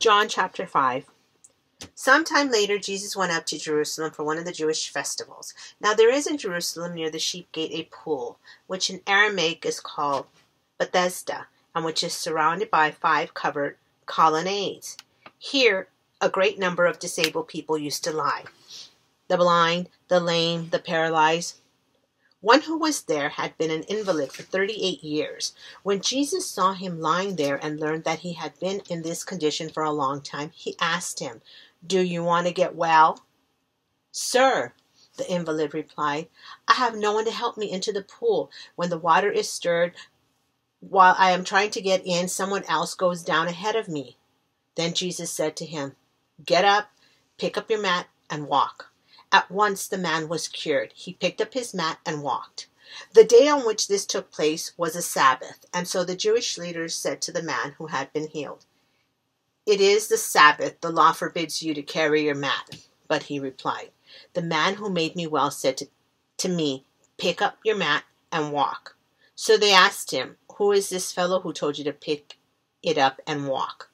[0.00, 1.06] John chapter 5.
[1.92, 5.54] Sometime later, Jesus went up to Jerusalem for one of the Jewish festivals.
[5.80, 8.38] Now, there is in Jerusalem near the sheep gate a pool,
[8.68, 10.26] which in Aramaic is called
[10.78, 13.76] Bethesda, and which is surrounded by five covered
[14.06, 14.96] colonnades.
[15.36, 15.88] Here,
[16.20, 18.44] a great number of disabled people used to lie
[19.26, 21.56] the blind, the lame, the paralyzed,
[22.40, 25.54] one who was there had been an invalid for 38 years.
[25.82, 29.68] When Jesus saw him lying there and learned that he had been in this condition
[29.68, 31.42] for a long time, he asked him,
[31.84, 33.24] Do you want to get well?
[34.12, 34.72] Sir,
[35.16, 36.28] the invalid replied,
[36.68, 38.50] I have no one to help me into the pool.
[38.76, 39.94] When the water is stirred,
[40.80, 44.16] while I am trying to get in, someone else goes down ahead of me.
[44.76, 45.96] Then Jesus said to him,
[46.44, 46.92] Get up,
[47.36, 48.92] pick up your mat, and walk.
[49.30, 50.92] At once the man was cured.
[50.94, 52.68] He picked up his mat and walked.
[53.12, 56.96] The day on which this took place was a Sabbath, and so the Jewish leaders
[56.96, 58.64] said to the man who had been healed,
[59.66, 62.80] It is the Sabbath, the law forbids you to carry your mat.
[63.06, 63.90] But he replied,
[64.32, 65.88] The man who made me well said to,
[66.38, 66.86] to me,
[67.18, 68.96] Pick up your mat and walk.
[69.34, 72.38] So they asked him, Who is this fellow who told you to pick
[72.82, 73.90] it up and walk?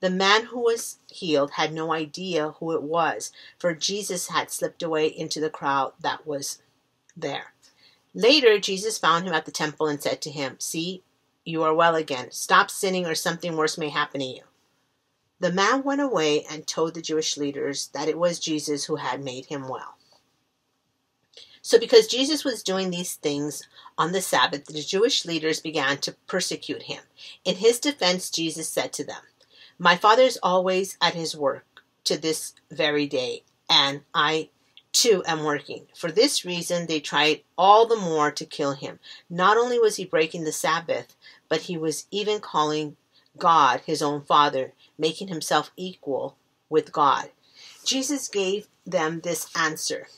[0.00, 4.82] The man who was healed had no idea who it was, for Jesus had slipped
[4.82, 6.60] away into the crowd that was
[7.16, 7.54] there.
[8.12, 11.02] Later, Jesus found him at the temple and said to him, See,
[11.44, 12.30] you are well again.
[12.30, 14.42] Stop sinning, or something worse may happen to you.
[15.38, 19.22] The man went away and told the Jewish leaders that it was Jesus who had
[19.22, 19.96] made him well.
[21.60, 23.62] So, because Jesus was doing these things
[23.98, 27.02] on the Sabbath, the Jewish leaders began to persecute him.
[27.44, 29.22] In his defense, Jesus said to them,
[29.78, 31.64] my father is always at his work
[32.04, 34.48] to this very day, and I
[34.92, 35.86] too am working.
[35.94, 38.98] For this reason, they tried all the more to kill him.
[39.28, 41.14] Not only was he breaking the Sabbath,
[41.48, 42.96] but he was even calling
[43.36, 46.36] God his own Father, making himself equal
[46.70, 47.28] with God.
[47.84, 50.08] Jesus gave them this answer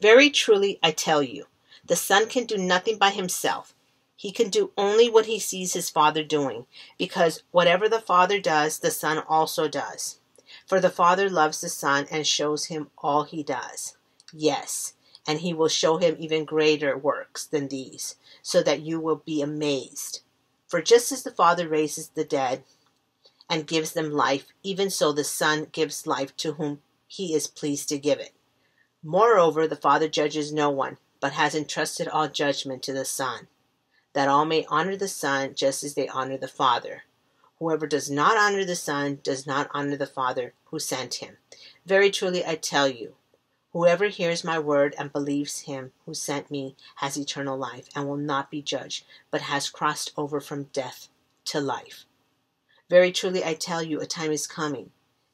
[0.00, 1.46] Very truly, I tell you,
[1.84, 3.74] the Son can do nothing by himself.
[4.24, 6.64] He can do only what he sees his Father doing,
[6.96, 10.18] because whatever the Father does, the Son also does.
[10.66, 13.98] For the Father loves the Son and shows him all he does.
[14.32, 14.94] Yes,
[15.26, 19.42] and he will show him even greater works than these, so that you will be
[19.42, 20.22] amazed.
[20.68, 22.64] For just as the Father raises the dead
[23.50, 27.90] and gives them life, even so the Son gives life to whom he is pleased
[27.90, 28.32] to give it.
[29.02, 33.48] Moreover, the Father judges no one, but has entrusted all judgment to the Son
[34.14, 37.04] that all may honor the Son just as they honor the Father.
[37.58, 41.36] Whoever does not honor the Son does not honor the Father who sent him.
[41.86, 43.14] Very truly I tell you,
[43.72, 48.16] whoever hears my word and believes him who sent me has eternal life and will
[48.16, 51.08] not be judged, but has crossed over from death
[51.46, 52.06] to life.
[52.88, 54.90] Very truly I tell you, a time is coming,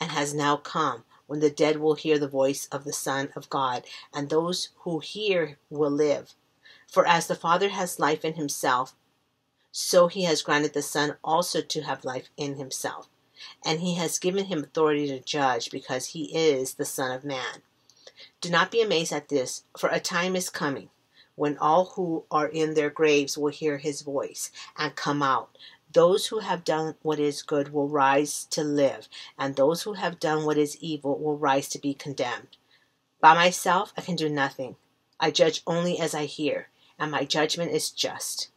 [0.00, 3.50] and has now come, when the dead will hear the voice of the Son of
[3.50, 3.84] God,
[4.14, 6.34] and those who hear will live.
[6.92, 8.94] For as the Father has life in himself,
[9.70, 13.08] so he has granted the Son also to have life in himself.
[13.64, 17.62] And he has given him authority to judge, because he is the Son of Man.
[18.42, 20.90] Do not be amazed at this, for a time is coming
[21.34, 25.56] when all who are in their graves will hear his voice and come out.
[25.90, 30.20] Those who have done what is good will rise to live, and those who have
[30.20, 32.58] done what is evil will rise to be condemned.
[33.18, 34.76] By myself I can do nothing.
[35.18, 36.68] I judge only as I hear
[37.02, 38.52] and my judgment is just.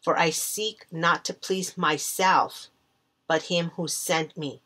[0.00, 2.68] For I seek not to please myself,
[3.26, 4.62] but him who sent me.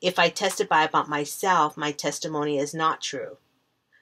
[0.00, 3.38] If I testify about myself, my testimony is not true.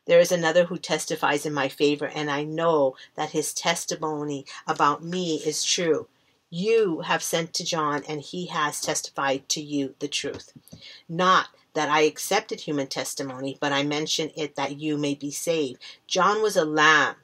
[0.07, 5.03] There is another who testifies in my favor, and I know that his testimony about
[5.03, 6.09] me is true.
[6.51, 10.53] You have sent to John, and he has testified to you the truth.
[11.09, 15.81] Not that I accepted human testimony, but I mention it that you may be saved.
[16.07, 17.15] John was a lamb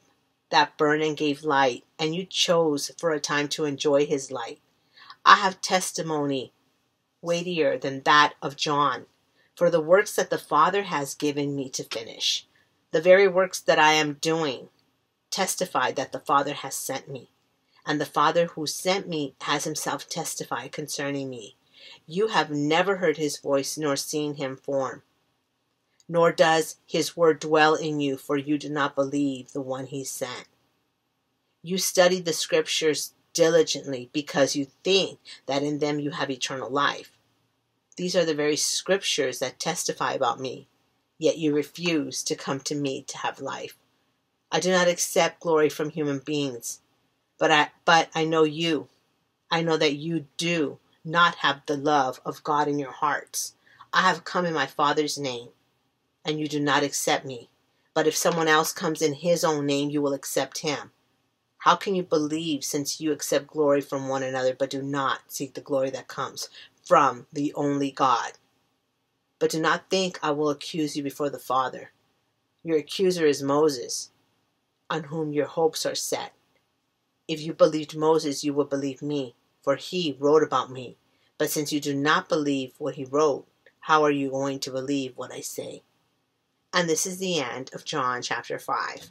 [0.49, 4.59] that burned and gave light, and you chose for a time to enjoy his light.
[5.25, 6.53] I have testimony
[7.21, 9.05] weightier than that of John,
[9.55, 12.47] for the works that the Father has given me to finish,
[12.91, 14.69] the very works that I am doing,
[15.29, 17.29] testify that the Father has sent me,
[17.85, 21.55] and the Father who sent me has himself testified concerning me.
[22.07, 25.03] You have never heard his voice nor seen him form
[26.09, 30.03] nor does his word dwell in you, for you do not believe the one he
[30.03, 30.47] sent.
[31.61, 37.11] You study the scriptures diligently because you think that in them you have eternal life.
[37.95, 40.67] These are the very scriptures that testify about me,
[41.19, 43.77] yet you refuse to come to me to have life.
[44.51, 46.81] I do not accept glory from human beings,
[47.37, 48.87] but I, but I know you.
[49.51, 53.53] I know that you do not have the love of God in your hearts.
[53.93, 55.49] I have come in my Father's name,
[56.29, 57.49] and you do not accept me.
[57.95, 60.91] But if someone else comes in his own name, you will accept him.
[61.57, 65.55] How can you believe since you accept glory from one another, but do not seek
[65.55, 66.47] the glory that comes
[66.85, 68.33] from the only God?
[69.39, 71.91] But do not think I will accuse you before the Father.
[72.63, 74.11] Your accuser is Moses,
[74.89, 76.33] on whom your hopes are set.
[77.27, 80.95] If you believed Moses, you would believe me, for he wrote about me.
[81.39, 83.47] But since you do not believe what he wrote,
[83.81, 85.81] how are you going to believe what I say?
[86.73, 89.09] And this is the end of John chapter 5.